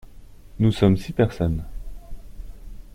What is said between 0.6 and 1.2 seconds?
sommes six